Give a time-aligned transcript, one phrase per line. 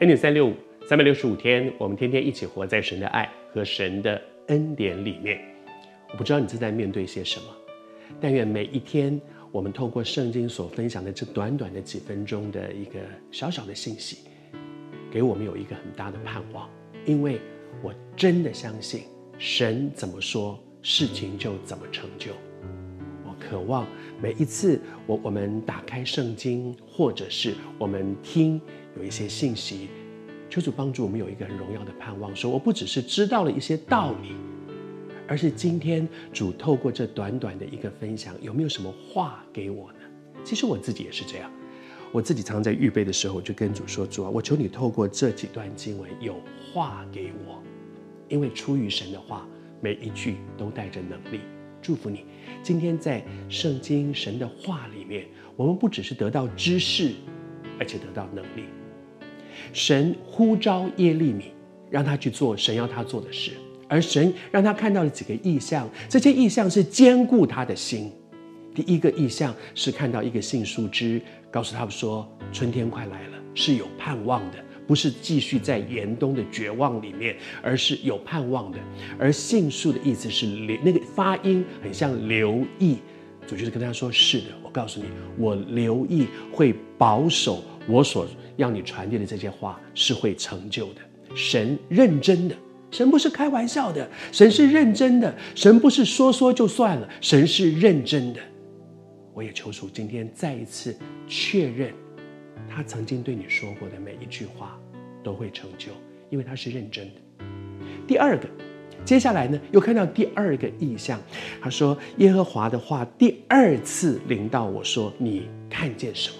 [0.00, 0.54] 恩典三六五，
[0.88, 5.40] 三百六十五天，我们天天一起活在神的爱和神的恩典里面。
[6.10, 7.46] 我不知道你正在面对些什么，
[8.20, 9.18] 但愿每一天，
[9.52, 12.98] 我们透过圣经所分享的这短短的几分钟的一个
[13.30, 14.18] 小小的信息，
[15.12, 16.68] 给我们有一个很大的盼望。
[17.06, 17.38] 因为
[17.80, 19.02] 我真的相信，
[19.38, 22.32] 神怎么说，事情就怎么成就。
[23.48, 23.86] 渴望
[24.20, 28.60] 每一次我我们打开圣经，或者是我们听。
[28.96, 29.88] 有一些信息，
[30.48, 32.32] 求主帮助我们有一个很荣耀的盼望。
[32.36, 34.36] 说，我不只是知道了一些道理，
[35.26, 39.98] 而是今天主透过这短短的一个分享，有没有什么话给我呢？
[40.44, 41.50] 其实我自己也是这样，
[42.12, 46.36] 我自己常常在预备的时候，我就跟主说：“主啊，我求你透过这几段经文有
[46.72, 47.60] 话给我，
[48.28, 49.44] 因为出于神的话，
[49.80, 51.40] 每一句都带着能力。
[51.84, 52.24] 祝福你，
[52.62, 57.12] 今天在圣经神的话里面，我们不只是得到知识，
[57.78, 58.64] 而且得到能力。”
[59.74, 61.52] 神呼召耶利米，
[61.90, 63.52] 让他去做神要他做的事，
[63.86, 68.10] 而神让他看到了几个意象，这些意象是坚固他的心。
[68.74, 78.78] 第一个意象是看到一个杏树枝，告诉他们说春天快来了，是有盼望的，不是继续在严冬的绝望里面，而是有盼望的。
[79.18, 82.98] 而杏树的意思是留，那个发音很像留意，
[83.46, 85.06] 主就是跟他说：是的，我告诉你，
[85.38, 88.26] 我留意会保守我所。
[88.56, 91.00] 要你传递的这些话是会成就的。
[91.34, 92.54] 神认真的，
[92.88, 98.38] 神不是开玩笑的，神是认真的，神不是说说就算了，神是认真的。
[99.32, 100.96] 我也求主今天再一次
[101.26, 101.92] 确认，
[102.68, 104.78] 他曾经对你说过的每一句话
[105.22, 105.92] 都会成就，
[106.30, 107.44] 因为他是认真的。
[108.06, 108.48] 第二个，
[109.04, 111.20] 接下来呢，又看到第二个意象，
[111.60, 116.36] 他说耶和华的话第二次临到我说：“你看见什么？”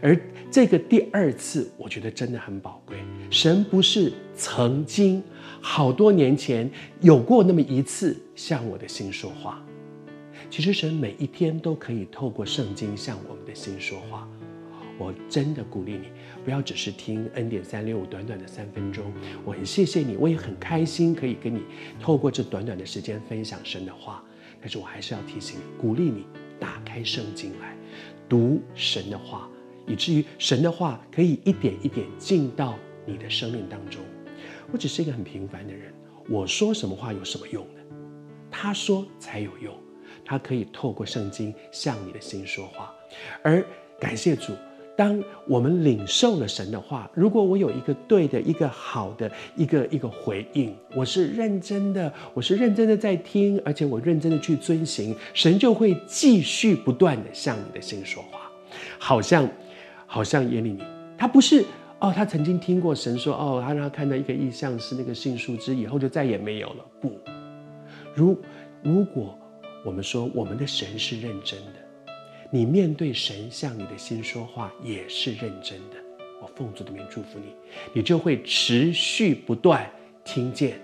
[0.00, 0.18] 而
[0.50, 2.96] 这个第二次，我觉得真的很宝贵。
[3.30, 5.22] 神不是曾经
[5.60, 6.70] 好多年前
[7.00, 9.62] 有过那么一次向我的心说话，
[10.50, 14.28] 其实神每一天都可以透过圣经向我们的心说话。
[15.02, 16.12] 我真的鼓励你，
[16.44, 19.12] 不要只是听恩典三六五短短的三分钟。
[19.44, 21.62] 我很谢谢你，我也很开心可以跟你
[22.00, 24.22] 透过这短短的时间分享神的话。
[24.60, 26.24] 但是我还是要提醒你，鼓励你
[26.60, 27.76] 打开圣经来
[28.28, 29.48] 读神的话。
[29.88, 34.00] 以至于神的话可以一点一点进到你的生命当中。
[34.70, 35.92] 我只是一个很平凡的人，
[36.28, 37.80] 我说什么话有什么用呢？
[38.48, 39.74] 他说才有用。
[40.24, 42.94] 他可以透过圣经向你的心说话。
[43.42, 43.64] 而
[43.98, 44.52] 感谢主，
[44.96, 58.50] 当我们领受了神的话，如果我有一个对的、一个好的、一个一个回应，我是认真的，我是认真的在听，而且我认真的去遵行，神就会继续不断的向你的心说话，
[58.98, 59.48] 好像。
[60.04, 60.82] 好像耶利米，
[61.16, 61.64] 他不是
[61.98, 66.84] 哦，他曾经听过神说哦，他让他看到一个意象是那个杏树枝，以后就再也没有了。
[67.00, 67.18] 不，
[68.14, 68.36] 如
[68.82, 69.34] 如果
[69.82, 71.81] 我们说我们的神是认真的，
[72.54, 75.96] 你面对神向你的心说话也是认真的。
[76.38, 77.56] 我奉主的名祝福你，
[77.94, 79.90] 你就会持续不断
[80.22, 80.78] 听见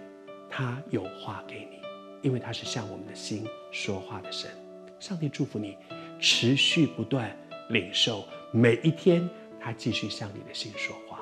[0.48, 1.78] 他有话给你，
[2.22, 4.50] 因为他是向我们的心说话的神。
[4.98, 5.76] 上帝祝福你，
[6.18, 7.36] 持续不断
[7.68, 8.24] 领受。
[8.50, 9.28] 每一天，
[9.60, 11.20] 他继续向你的心说话。